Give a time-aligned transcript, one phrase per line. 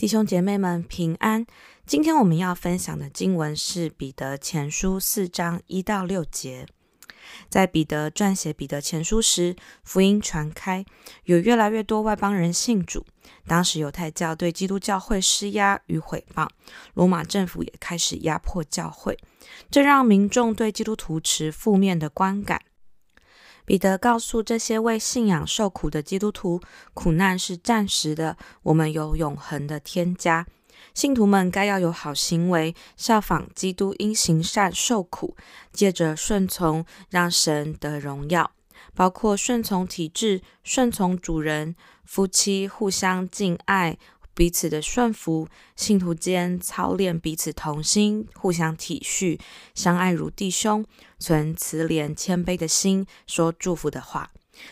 [0.00, 1.44] 弟兄姐妹们平安。
[1.84, 6.66] 今天我们要分享的经文是彼得前书四章一到六节。
[7.50, 9.54] 在彼得撰写彼得前书时，
[9.84, 10.86] 福音传开，
[11.24, 13.04] 有越来越多外邦人信主。
[13.46, 16.48] 当时犹太教对基督教会施压与毁谤，
[16.94, 19.18] 罗马政府也开始压迫教会，
[19.70, 22.62] 这让民众对基督徒持负面的观感。
[23.64, 26.60] 彼得告诉这些为信仰受苦的基督徒，
[26.94, 30.46] 苦难是暂时的，我们有永恒的天家。
[30.92, 35.36] 信徒们该要有好行为，效仿基督因行善受苦，
[35.72, 38.50] 借着顺从让神得荣耀，
[38.94, 43.98] 包括顺从体制、顺从主人、夫妻互相敬爱。
[44.40, 45.46] 彼此的顺服，
[45.76, 49.38] 信徒间操练彼此同心，互相体恤，
[49.74, 50.82] 相爱如弟兄，
[51.18, 54.30] 存慈怜谦卑的心，说祝福的话。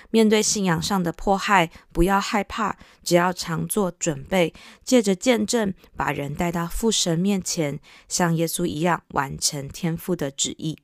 [0.08, 10.78] 面对信仰上的迫害，不要害怕，只要常做准备，借着见证，把人带到父神面前，像耶稣一样完成天父的旨意。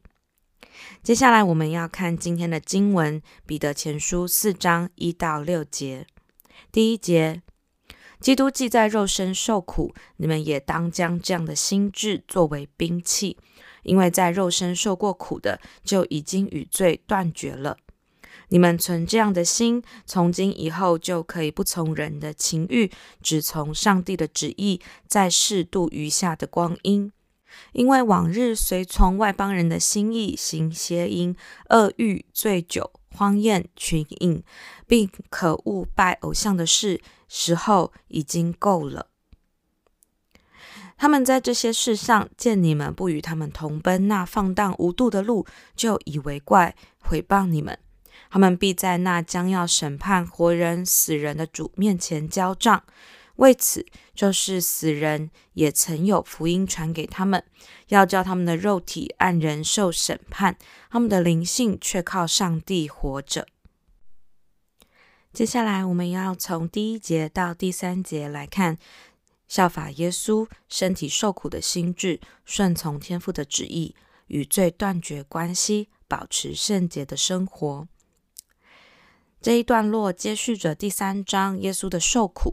[1.03, 6.07] 接下来我们要看今天的经文，彼得前书四章一到六节，
[6.71, 7.41] 第一节。
[8.25, 13.37] 基督既在肉身受苦，你们也当将这样的心志作为兵器，
[13.83, 17.77] 因为在肉身受过苦的，就已经与罪断绝了。
[18.49, 27.13] 你们存这样的心，从今以后就可以不从人的情欲，只从上帝的旨意，在适度余下的光阴。
[27.73, 31.37] 因为往日随从外邦人的心意，行邪淫、
[31.69, 34.43] 恶欲、醉酒、荒宴、群饮，
[34.87, 37.03] 并可恶拜偶像的事。
[37.29, 39.09] 时候已经够了。
[40.97, 45.45] 他们在这些事上见你们不与他们同奔那放荡无度的路，
[45.75, 47.79] 就以为怪，毁谤你们。
[48.31, 52.83] 他们必在那将要审判活人死人的主面前交账。
[53.37, 53.85] 为此，
[54.15, 57.43] 就是死人也曾有福音传给他们，
[57.89, 60.57] 要叫他们的肉体按人受审判，
[60.89, 63.49] 他们的灵性却靠上帝活着。
[65.35, 68.79] 接下来，我们要从第一节到第三节来看，
[69.49, 73.97] 效法耶稣身体受苦的心志，顺从天父的旨意，
[74.29, 77.89] 与罪断绝关系，保持圣洁的生活。
[79.43, 82.53] 这一段落接续着第三章耶稣的受苦。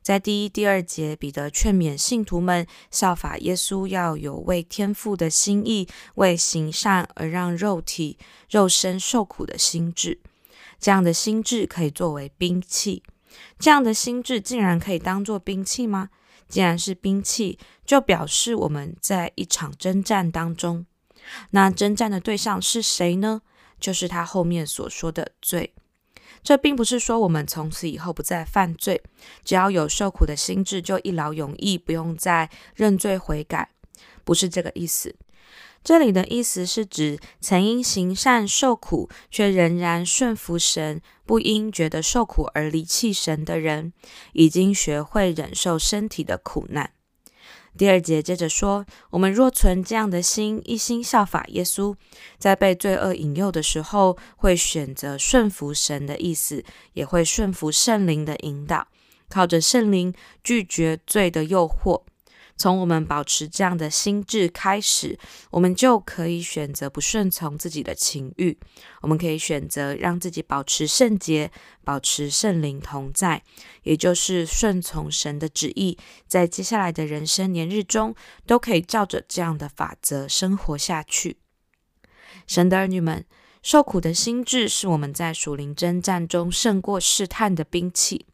[0.00, 8.16] 在第一、第二节，彼得劝勉信徒们效法耶稣，要有为天父的心意，为行善而让肉体、
[8.48, 10.18] 肉身受苦的心志。
[10.82, 13.04] 这样的心智可以作为兵器，
[13.56, 16.10] 这样的心智竟然可以当做兵器吗？
[16.48, 17.56] 既然是兵器，
[17.86, 20.84] 就表示我们在一场征战当中。
[21.50, 23.42] 那征战的对象是谁呢？
[23.78, 25.72] 就是他后面所说的罪。
[26.42, 29.00] 这并不是说我们从此以后不再犯罪，
[29.44, 33.70] 只要有受苦的心智，就一劳永逸，不用再认罪悔改，
[34.24, 35.14] 不是这个意思。
[35.84, 43.92] 这里的意思是指，曾因行善受苦，却仍然顺服神，不因觉得受苦而离弃神的人，
[44.32, 46.92] 已经学会忍受身体的苦难。
[47.76, 51.96] 第二节接着说：我们若存这样的心，一心效法耶稣，
[52.38, 56.62] 在被罪恶引诱的时候，会选择顺服神的意思，
[56.92, 58.86] 也会顺服圣灵的引导，
[59.28, 60.14] 靠着圣灵
[60.44, 62.02] 拒绝罪的诱惑。
[62.56, 65.18] 从我们保持这样的心智开始，
[65.50, 68.56] 我们就可以选择不顺从自己的情欲。
[69.00, 71.50] 我们可以选择让自己保持圣洁，
[71.82, 73.42] 保持圣灵同在，
[73.82, 75.98] 也就是顺从神的旨意。
[76.28, 78.14] 在接下来的人生年日中，
[78.46, 81.38] 都可以照着这样的法则生活下去。
[82.46, 83.24] 神的儿女们，
[83.62, 88.26] 受苦的心智是我们在属灵征战中胜过试探的兵器。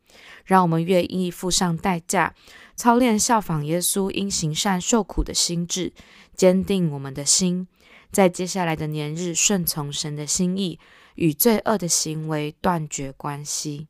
[0.44, 2.35] 让我们愿意付上代价，
[2.79, 5.93] 操练效仿耶稣因行善受苦的心志，
[6.37, 7.67] 坚定我们的心，
[8.13, 10.79] 在接下来的年日顺从神的心意，
[11.17, 13.89] 与罪恶的行为断绝关系。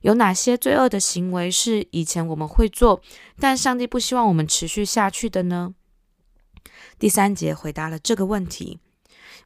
[0.00, 3.02] 有哪些罪恶的行为是以前我们会做，
[3.38, 5.74] 但上帝不希望我们持续下去的呢？
[6.98, 8.80] 第三节回答了这个问题：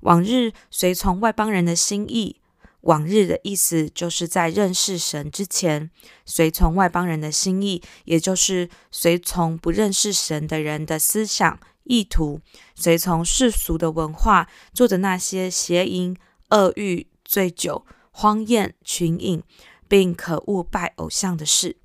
[0.03, 2.41] 往日随从外邦人的心意。
[2.83, 5.91] 往日的意思就是在认识神之前，
[6.25, 12.41] 随从外邦人的心意，也就是随从不认识神的人的思想意图，
[12.75, 16.17] 随从世俗的文化，做的那些邪淫、
[16.51, 19.43] 恶欲、醉酒、荒宴、群饮，
[19.89, 21.77] 并可恶拜偶像的事。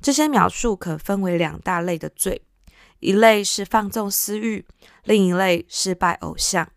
[0.00, 2.42] 这些描述可分为两大类的罪，
[3.00, 4.64] 一类是放纵私欲，
[5.04, 6.70] 另一类是拜偶像。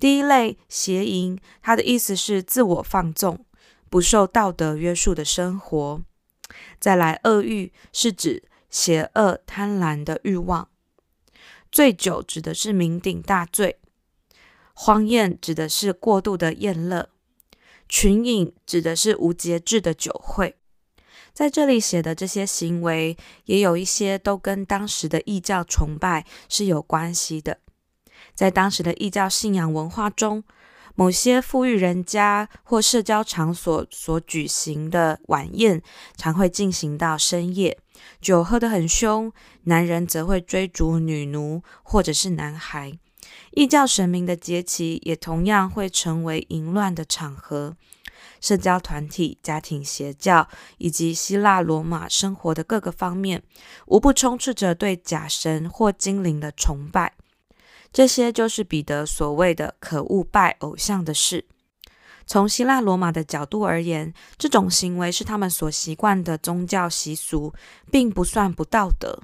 [0.00, 3.44] 第一类邪淫，它的意思是自我放纵、
[3.90, 6.02] 不受道德约束的生活。
[6.80, 10.68] 再来，恶欲是指邪恶贪婪的欲望；
[11.70, 13.76] 醉酒指的是酩酊大醉；
[14.72, 17.10] 荒宴指的是过度的宴乐；
[17.88, 20.56] 群饮指的是无节制的酒会。
[21.32, 27.58] 在这里写的这些行为，也有一些都跟当时的异教崇拜是有关系的。
[28.34, 30.42] 在当时的异教信仰文化中，
[30.94, 35.82] 某些富裕人家或社交场所所举行的晚宴，
[36.16, 37.78] 常会进行到深夜，
[38.20, 39.32] 酒喝得很凶，
[39.64, 42.98] 男人则会追逐女奴或者是男孩。
[43.52, 47.76] 异教神明的节期也同样会成为淫乱的场合。
[48.40, 50.48] 社交团体、家庭邪教
[50.78, 53.42] 以及希腊罗马生活的各个方面，
[53.86, 57.12] 无不充斥着对假神或精灵的崇拜。
[57.92, 61.46] 这些就是彼得所谓的“可恶拜偶像”的事。
[62.26, 67.52] 从希腊罗马的角度而言，这种行为是他们所习惯的宗教习俗，
[67.90, 69.20] 并不算不道德。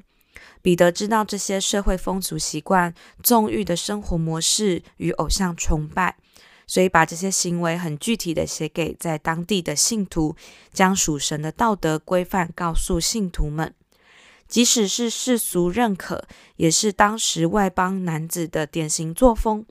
[0.61, 2.93] 彼得知道这些社会风俗习惯、
[3.23, 6.17] 纵欲的生活模式与偶像崇拜，
[6.67, 10.35] 所以把这些行为很具体的写给在当地的信徒，
[10.73, 13.73] 将属神的道德规范告诉信徒们。
[14.49, 16.27] 即使是世俗认可，
[16.57, 19.67] 也是当时外邦男子的典型作风。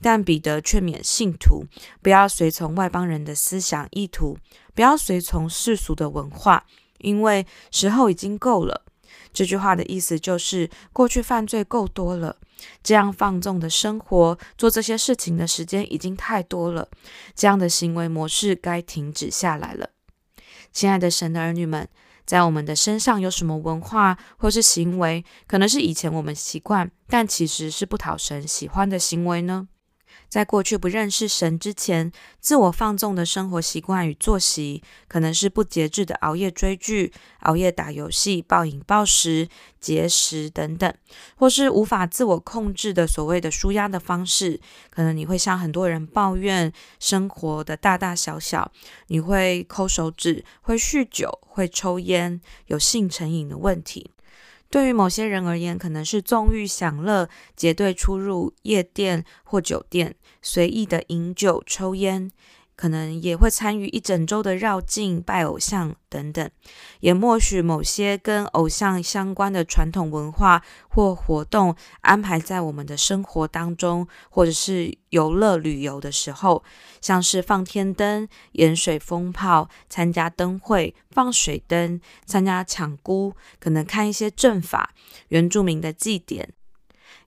[0.00, 1.64] 但彼得劝勉信徒
[2.00, 4.38] 不要随从外邦人的思想意图，
[4.74, 6.64] 不要随从世俗的文化，
[6.98, 8.84] 因为时候已经够了。
[9.32, 12.36] 这句话的意思就是，过去犯罪够多了，
[12.82, 16.88] 这样放纵的生活，做这些事情的时间已经太多了，
[17.34, 19.90] 这样的行为模式该停止下来了。
[20.72, 21.88] 亲爱的神的儿女们。
[22.30, 29.66] 在我们的身上有什么文化或是行为，可能是以前我们习惯，但其实是不讨神喜欢的行为呢？
[30.28, 39.48] 在过去不认识神之前，自我放纵的生活习惯与作息，可能是不节制的熬夜追剧、熬夜打游戏、暴饮暴食、
[39.80, 40.94] 节食等等，
[41.36, 44.60] 或是无法自我控制的所谓的舒压的方式。
[44.88, 48.70] 可能你会向很多人抱怨生活的大大小小，
[49.08, 54.12] 你会抠手指，会酗酒，会抽烟，有性成瘾的问题。
[54.70, 62.30] 对于某些人而言，可能是纵欲享乐，结队出入夜店或酒店，随意的饮酒抽烟。
[62.80, 66.50] 可能也会参与一整周的绕境、拜偶像等等，
[67.00, 76.64] 也默许某些跟偶像相关的传统文化或活动安排在我们的生活当中，或者是游乐旅游的时候，
[77.02, 84.94] 像是放天灯、盐水风炮、参加灯会、放水灯、参加抢孤，可能看一些阵法、
[85.28, 86.54] 原住民的祭典。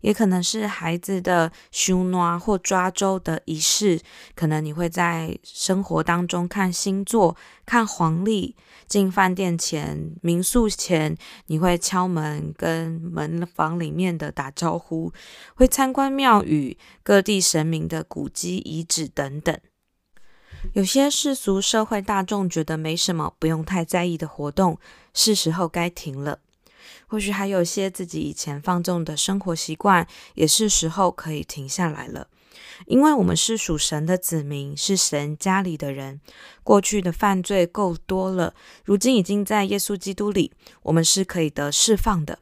[0.04, 4.02] 也可能是孩子的收暖或抓周的仪式，
[4.36, 8.56] 可能你会在生活当中看星座、看黄历，
[8.86, 11.18] 进饭店前、民宿前，
[11.48, 15.14] 你会敲门跟门房里面的打招呼，
[15.56, 19.58] 会参观庙宇、各地神明的古迹遗址等等。
[20.74, 24.78] 有些世俗社会大众觉得没什么，不用太在意的活动，
[25.14, 26.40] 是时候该停了。
[27.14, 32.28] 或许还有些自己以前放纵的生活习惯，也是时候可以停下来了。
[32.88, 36.22] 因为我们是属神的子民，是神家里的人，
[36.64, 42.40] 过去的犯罪够多了，如今已经在耶稣基督里，我们是可以得释放的。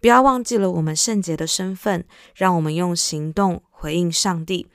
[0.00, 4.66] 不要忘记了我们圣洁的身份，让我们用行动回应上帝，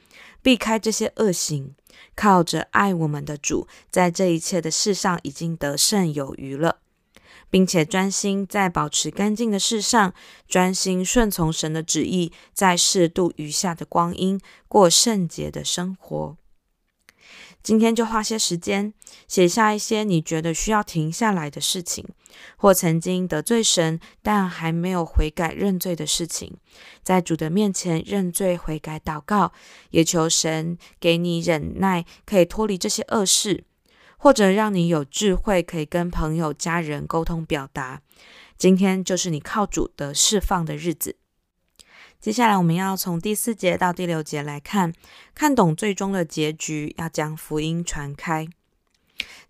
[0.44, 1.74] 避开这些恶行，
[2.16, 6.81] 靠着爱我们的主，在这一切的事上已经得胜有余了。
[7.52, 10.14] 并且专心在保持干净的事上，
[10.48, 16.38] 专心顺从神的旨意，在适度余下的光阴过圣洁的生活。
[17.62, 18.92] 今天就花些时间
[19.28, 22.04] 写下一些你觉得需要停下来的事情，
[22.56, 26.58] 或曾经得罪神但还没有悔改认罪的事情，
[27.04, 29.52] 在主的面前认罪悔改祷告，
[29.92, 33.66] 也求神给你忍耐，可以脱离这些恶事。
[34.22, 38.04] 或者让你有智慧，可以跟朋友、家人沟通表达。
[38.56, 41.16] 今天就是你靠主的释放的日子。
[42.20, 44.94] 接下来我们要从第四节到第六节来看，
[45.34, 48.48] 看懂最终的结局，要将福音传开。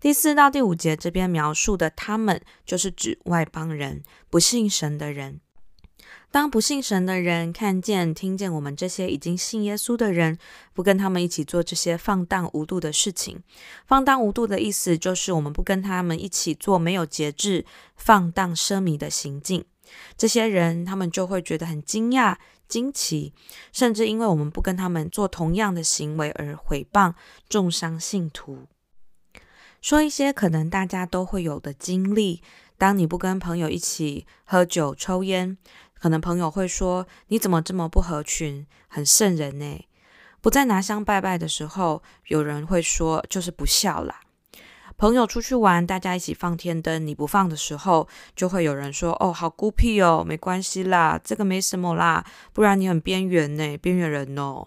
[0.00, 5.41] 第四到第五节这边描述的他们，就是指外邦人，不信神的人。
[6.32, 10.38] 当不信神的人看见、听见我们这些已经信耶稣的人，
[10.72, 13.42] 不跟他们一起做这些放荡无度的事情。
[13.86, 19.62] 放荡无度的意思就是我们不跟他们一起做没有节制、放荡奢靡的行径。
[20.16, 22.36] 这些人他们就会觉得很惊讶、
[22.66, 23.34] 惊奇，
[23.70, 27.12] 甚至因为我们不跟他们做同样的行为而毁谤、
[27.50, 28.60] 重伤信徒。
[29.82, 32.40] 说一些可能大家都会有的经历。
[32.78, 35.56] 当你不跟朋友一起喝酒抽烟，
[36.02, 39.86] 可能朋友会说：“你怎么这么不合群，很圣人呢？”
[40.42, 44.22] 不再拿香拜拜的时候，有人会说：“就是不孝啦。”
[44.98, 54.66] 朋友出去玩，大家一起放天灯，你不放的时候，就会有人说：“哦，好孤僻哦，没关系啦，这个没什么啦，不然你很边缘呢，边缘人哦。”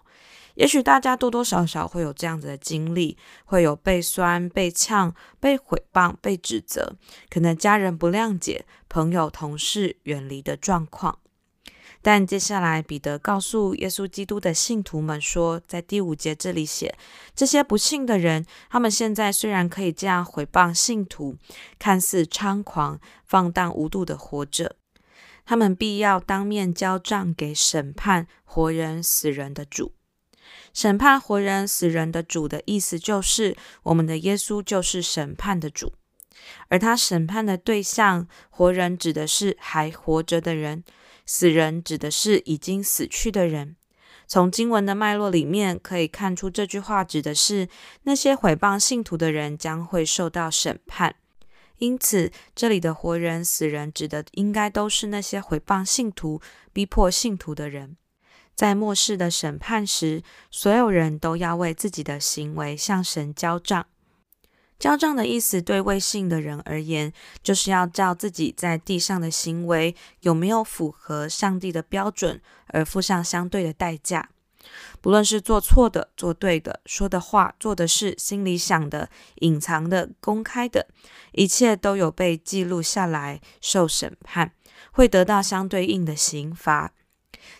[0.55, 6.95] 也许大家多多少少会有这样子的经历，会有被酸、被呛、被毁谤、被指责，
[7.29, 11.19] 可能家人不谅解，朋友、同事远离的状况。
[12.05, 16.95] 但接下来，彼得告诉耶稣基督的信徒们说，在第五节这里写，
[17.35, 21.37] 这些不信的人，他们现在虽然可以这样毁谤信徒，
[21.79, 24.75] 看似猖狂、放荡无度的活着，
[25.47, 29.93] 他们必要当面交账给审判活人死人的主。
[30.75, 35.93] 审判活人死人的主的意思就是，我们的耶稣就是审判的主，
[36.67, 40.83] 而他审判的对象，活人指的是还活着的人。
[41.25, 43.75] 死人指的是已经死去的人。
[44.27, 47.67] 从经文的脉络里面可以看出，这句话指的是
[48.03, 51.15] 那些毁谤信徒的人将会受到审判。
[51.77, 56.41] 因此，这里的活人、死人指的应该都是那些毁谤信徒、
[56.71, 57.97] 逼迫信徒的人。
[58.55, 63.85] 在末世的审判时，所有人都要为自己的行为向神交账。
[64.77, 74.29] 交账的意思，对未信的人而言，就是要照自己在地上的行为有没有符合上帝的标准，而付上相对的代价。
[74.99, 80.87] 不论是做错的、做对的、说的话、做的事、心里想的、隐藏的、公开的，
[81.31, 84.51] 一切都有被记录下来，受审判，
[84.91, 86.91] 会得到相对应的刑罚。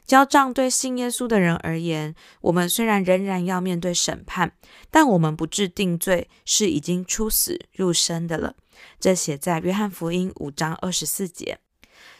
[0.06, 4.52] 交账对信耶稣的人而言，我们虽然仍然要面对审判，
[4.92, 8.56] 但我们不致定罪，是已经出死入生的了。
[9.00, 11.58] 这写在约翰福音五章二十四节，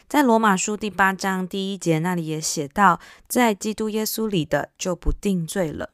[0.08, 5.90] 在罗马书第八章第一节那里也写到，在基督耶稣里的就不定罪了。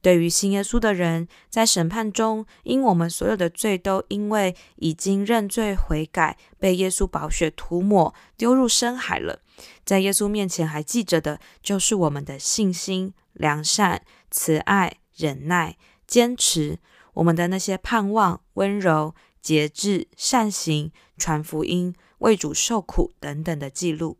[0.00, 9.40] 对于信耶稣的人，在审判中，因我们所有的罪都因为已经认罪悔改，被耶稣宝血涂抹，丢入深海了。
[9.84, 16.78] 在耶稣面前还记着的，就是我们的信心、良善、慈爱、忍耐、坚持，
[17.14, 24.18] 我们的那些盼望、温柔、节制、善行、传福音、为主受苦等等的记录。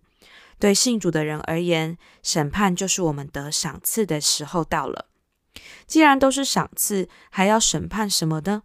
[0.59, 5.07] 对信主的人而言，审判就是我们得赏赐的时候到了。
[5.87, 8.63] 既然都是赏赐，还要审判什么呢？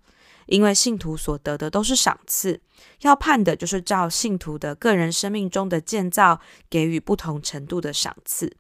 [0.47, 2.61] 因为信徒所得的都是赏赐，
[3.01, 8.55] 要判的就是照信徒的个人生命中的建造，给予不同程度的赏赐。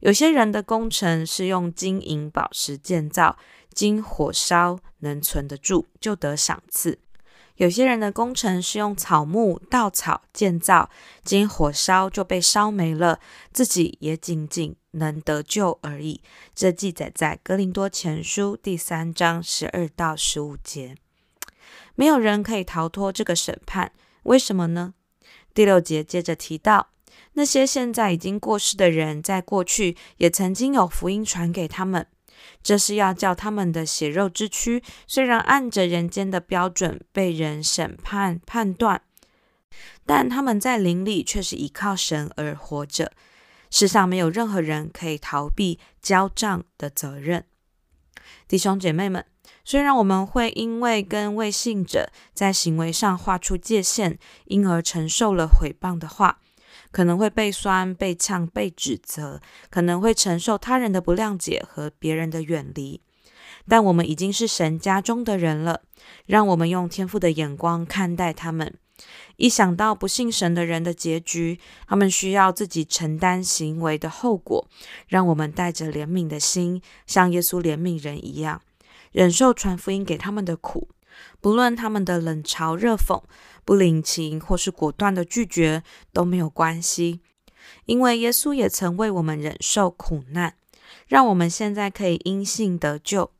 [0.00, 3.36] 有些人的工程是用金银宝石建造，
[3.74, 6.94] 经火烧能存得住，就得赏赐；
[7.56, 10.88] 有些人的工程是用草木稻草建造，
[11.22, 13.20] 经火烧就被烧没了，
[13.52, 16.22] 自己也仅仅能得救而已。
[16.54, 20.96] 这记载在哥林多前书第三章十二到十五节。
[21.94, 23.92] 没有人可以逃脱这个审判，
[24.22, 24.94] 为什么呢？
[25.52, 26.90] 第六节接着提到，
[27.32, 32.06] 那些现在已经过世的人，在过去也曾经有福音传给他们，
[32.62, 39.02] 这是要叫他们的血肉之躯，虽然按着人间的标准被人审判判断，
[40.06, 43.12] 但他们在灵里却是依靠神而活着。
[43.70, 47.44] 世上没有任何人可以逃避交账的责任，
[48.48, 49.24] 弟兄姐妹们。
[49.70, 56.40] 虽然我们会因为跟未信者在行为上画出界限，因而承受了毁谤的话，
[56.90, 63.00] 可能会被酸、被呛、被指责，可能会承受他人的不谅解和别人的远离，
[63.68, 65.82] 但我们已经是神家中的人了。
[66.26, 68.74] 让我们用天赋的眼光看待他们。
[69.36, 74.66] 一想到不信神的人的结局，他们需要自己承担行为的后果，
[75.06, 78.60] 让我们带着怜悯的心，像耶稣怜悯人一样。
[79.12, 80.88] 忍受传福音给他们的苦，
[81.40, 83.22] 不论他们的冷嘲热讽、
[83.64, 87.20] 不领情或是果断的拒绝都没有关系，
[87.86, 90.54] 因为耶稣也曾为我们忍受苦难，
[91.06, 93.30] 让我们现在可以因信得救。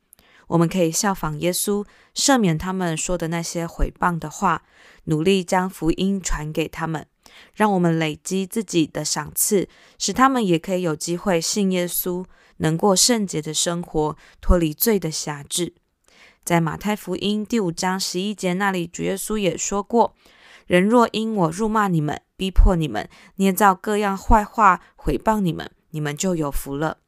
[0.49, 4.65] 我们可以效仿耶稣，赦免他们说的那些毁谤的话，
[5.05, 7.07] 努力将福音传给他们，
[7.55, 9.69] 让我们累积自己的赏赐，
[9.99, 12.25] 使他们也可以有机会信耶稣。
[12.63, 15.73] 能过圣洁的生活，脱离罪的辖制。
[16.45, 20.15] 在马太福音第五章十一节那里，主耶稣也说过
[20.67, 26.99] ：“人若因我辱骂你们、逼迫你们、捏造各样坏话毁谤你们，你们就有福了。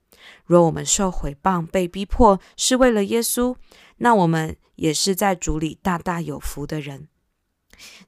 [0.46, 3.56] 若我们受毁谤、被逼迫，是为了耶稣，
[3.98, 7.08] 那我们也是在主里大大有福的人。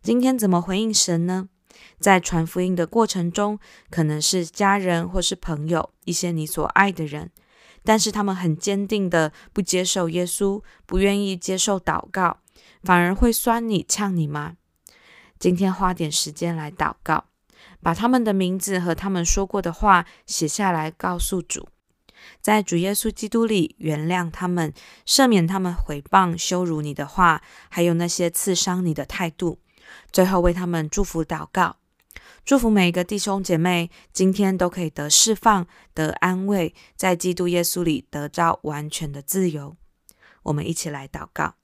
[0.01, 1.49] 今天怎么回应神呢？
[1.99, 3.59] 在传福音的过程中，
[3.91, 7.31] 可能是家人或是朋友，一些你所爱的人，
[7.83, 12.39] 但是他们很坚定的不接受耶稣，不愿意接受祷告，
[12.83, 14.57] 反而会酸你、呛你吗？
[15.39, 17.25] 今天花点时间来祷告，
[17.83, 21.69] 把他们的名字和他们说过的话写下来，告诉主，
[22.41, 24.73] 在主耶稣基督里原谅他们，
[25.07, 29.59] 赦免他们毁谤、羞辱你的话，还有那些刺伤你的态度，
[30.11, 31.77] 最后为他们祝福祷告。
[32.45, 39.75] 祝福每一个弟兄姐妹，今天都可以得释放、得安慰，在基督耶稣里得到完全的自由。
[40.43, 41.55] 我们一起来祷告，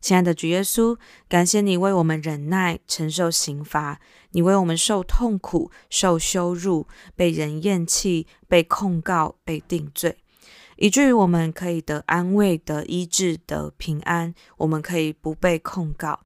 [0.00, 0.96] 亲爱的主耶稣，
[1.28, 4.00] 感谢你为我们忍耐、承受刑罚，
[4.30, 6.86] 你为我们受痛苦、受羞辱、
[7.16, 10.16] 被人厌弃、被控告、被定罪，
[10.76, 16.20] 以至于我们可以得安慰、得医治、得平安，我们可以不被控告。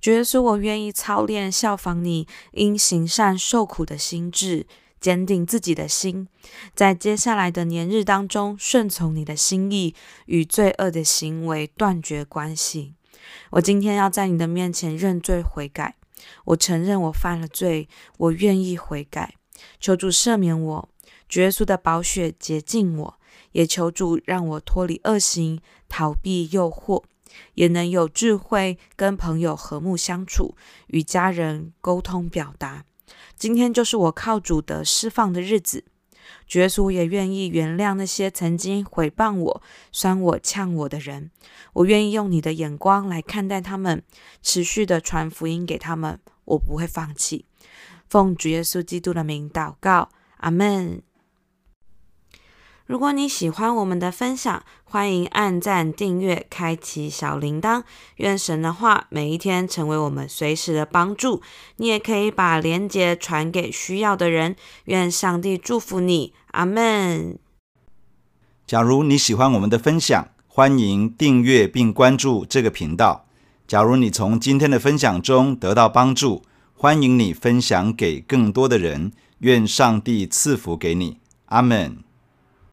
[0.00, 4.66] 主耶稣，我愿意操练效仿你，因行善受苦的心志，
[4.98, 6.26] 坚定自己的心，
[6.74, 12.94] 在接下来的年日当中顺从你的心意，与罪恶的行为断绝关系。
[13.50, 15.96] 我今天要在你的面前认罪悔改，
[16.46, 19.34] 我承认我犯了罪，我愿意悔改，
[19.78, 20.88] 求主赦免我，
[21.28, 23.18] 主耶稣的宝血洁净我，
[23.52, 27.02] 也求主让我脱离恶行，逃避诱惑。
[27.54, 30.54] 也能有智慧跟朋友和睦相处，
[30.88, 32.84] 与家人沟通表达。
[33.36, 35.84] 今天就是我靠主的释放的日子。
[36.46, 41.30] 主耶稣也愿意原谅那些曾经毁谤我、酸我、呛我的人。
[41.72, 44.02] 我愿意用你的眼光来看待他们，
[44.42, 46.20] 持续的传福音给他们。
[46.44, 47.46] 我不会放弃。
[48.08, 51.02] 奉主耶稣基督的名祷告，阿门。
[52.90, 57.84] 如果你喜欢我们的分享，欢迎按赞、订阅、开启小铃铛。
[58.16, 61.40] 愿神的话每一天成为我们随时的帮助。
[61.76, 64.56] 你也可以把连接传给需要的人。
[64.86, 67.38] 愿上帝祝福你，阿门。
[68.66, 73.24] 假如你喜欢我们的分享，欢迎订阅并关注这个频道。
[73.68, 76.42] 假如你从今天的分享中得到帮助，
[76.74, 79.12] 欢迎你分享给更多的人。
[79.38, 81.98] 愿上帝赐福给你，阿门。